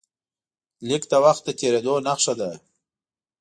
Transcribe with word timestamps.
لیک 0.87 1.03
د 1.11 1.13
وخت 1.25 1.41
د 1.45 1.49
تېرېدو 1.59 1.93
نښه 2.07 2.33
ده. 2.39 2.51